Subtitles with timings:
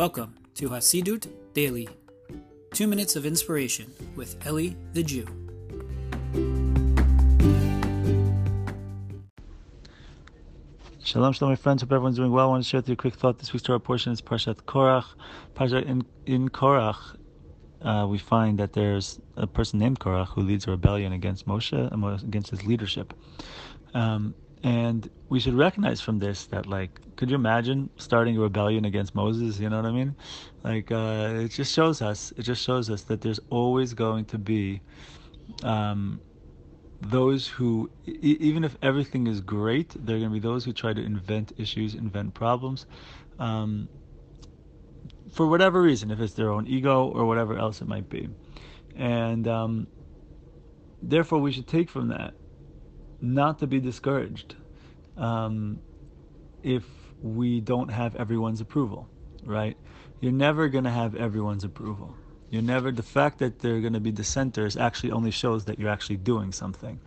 [0.00, 1.86] Welcome to Hasidut Daily,
[2.72, 5.26] two minutes of inspiration with Eli the Jew.
[11.04, 11.82] Shalom, shalom, my friends.
[11.82, 12.46] Hope everyone's doing well.
[12.46, 13.38] I want to share with you a quick thought.
[13.40, 15.04] This week's Torah portion is Parshat Korach.
[15.54, 17.16] Parshat in, in Korach,
[17.82, 22.22] uh, we find that there's a person named Korach who leads a rebellion against Moshe,
[22.22, 23.12] against his leadership.
[23.92, 28.84] Um, and we should recognize from this that, like, could you imagine starting a rebellion
[28.84, 29.58] against Moses?
[29.58, 30.16] You know what I mean?
[30.62, 34.38] Like, uh, it just shows us, it just shows us that there's always going to
[34.38, 34.82] be
[35.62, 36.20] um,
[37.00, 40.72] those who, e- even if everything is great, there are going to be those who
[40.72, 42.86] try to invent issues, invent problems.
[43.38, 43.88] Um,
[45.32, 48.28] for whatever reason, if it's their own ego or whatever else it might be.
[48.96, 49.86] And um,
[51.00, 52.34] therefore, we should take from that
[53.20, 54.56] not to be discouraged
[55.16, 55.80] um,
[56.62, 56.84] if
[57.22, 59.08] we don't have everyone's approval,
[59.44, 59.76] right?
[60.20, 62.14] You're never going to have everyone's approval.
[62.50, 65.88] You're never, the fact that they're going to be dissenters actually only shows that you're
[65.88, 66.98] actually doing something,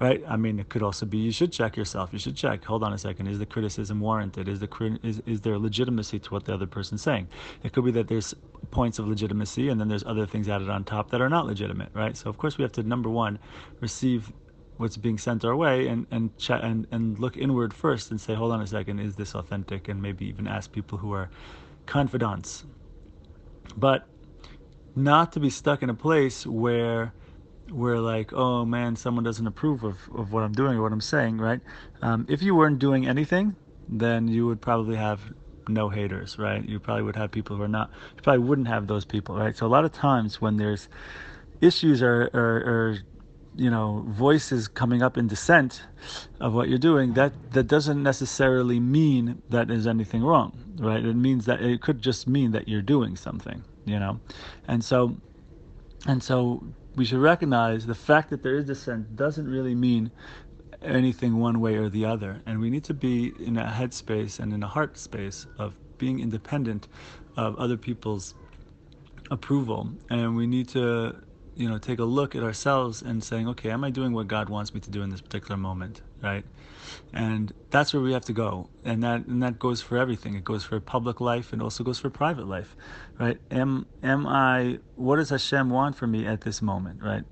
[0.00, 0.22] right?
[0.28, 2.10] I mean, it could also be you should check yourself.
[2.12, 4.48] You should check, hold on a second, is the criticism warranted?
[4.48, 7.26] Is, the, is, is there legitimacy to what the other person's saying?
[7.64, 8.34] It could be that there's
[8.70, 11.90] points of legitimacy and then there's other things added on top that are not legitimate,
[11.92, 12.16] right?
[12.16, 13.40] So, of course, we have to, number one,
[13.80, 14.32] receive
[14.76, 18.34] what's being sent our way and and, ch- and and look inward first and say
[18.34, 19.88] hold on a second is this authentic?
[19.88, 21.30] And maybe even ask people who are
[21.86, 22.66] confidants.
[23.76, 24.08] But
[24.96, 27.14] not to be stuck in a place where
[27.70, 31.00] we're like oh man someone doesn't approve of, of what i'm doing or what i'm
[31.00, 31.60] saying right?
[32.02, 33.56] Um, if you weren't doing anything
[33.88, 35.32] then you would probably have
[35.68, 36.64] no haters right?
[36.68, 39.56] You probably would have people who are not you probably wouldn't have those people right?
[39.56, 40.88] So a lot of times when there's
[41.60, 42.98] issues are, are, are
[43.56, 45.82] you know voices coming up in dissent
[46.40, 51.04] of what you're doing that that doesn't necessarily mean that there's anything wrong right?
[51.04, 54.20] It means that it could just mean that you're doing something you know?
[54.68, 55.16] And so
[56.06, 56.62] and so
[56.96, 60.10] we should recognize the fact that there is dissent doesn't really mean
[60.82, 62.40] anything one way or the other.
[62.46, 66.20] And we need to be in a headspace and in a heart space of being
[66.20, 66.88] independent
[67.36, 68.34] of other people's
[69.30, 69.90] approval.
[70.10, 71.16] And we need to
[71.56, 74.48] you know take a look at ourselves and saying okay am i doing what god
[74.48, 76.44] wants me to do in this particular moment right?
[77.12, 78.68] And that's where we have to go.
[78.84, 80.34] And that and that goes for everything.
[80.34, 82.74] It goes for public life and also goes for private life
[83.20, 83.38] right?
[83.50, 87.24] Am am i what does hashem want for me at this moment right?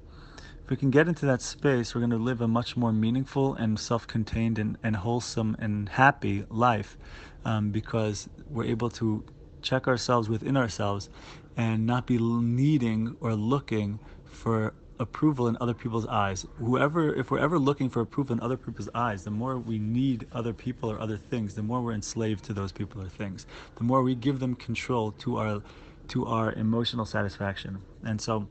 [0.64, 3.54] If we can get into that space we're going to live a much more meaningful
[3.54, 6.96] and self-contained and, and wholesome and happy life
[7.44, 9.24] um, because we're able to
[9.62, 11.08] check ourselves within ourselves
[11.56, 16.46] and not be needing or looking for approval in other people's eyes.
[16.58, 20.26] Whoever, if we're ever looking for approval in other people's eyes, the more we need
[20.32, 23.46] other people or other things, the more we're enslaved to those people or things.
[23.76, 25.62] The more we give them control to our,
[26.08, 27.82] to our emotional satisfaction.
[28.04, 28.48] And so,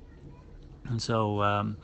[0.85, 1.77] and so, um,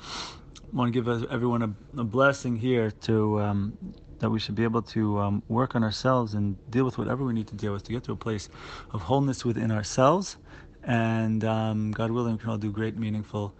[0.73, 3.77] I want to give everyone a, a blessing here to um,
[4.19, 7.33] that we should be able to um, work on ourselves and deal with whatever we
[7.33, 8.49] need to deal with to get to a place
[8.91, 10.37] of wholeness within ourselves.
[10.83, 13.53] And um, God willing, we can all do great, meaningful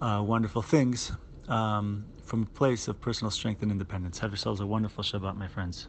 [0.00, 1.12] uh, wonderful things
[1.48, 4.18] um, from a place of personal strength and independence.
[4.18, 5.88] Have yourselves a wonderful Shabbat, my friends.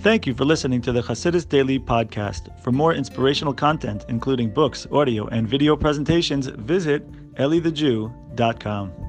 [0.00, 2.58] Thank you for listening to the Hasidus Daily Podcast.
[2.62, 9.07] For more inspirational content, including books, audio, and video presentations, visit elithejew.com.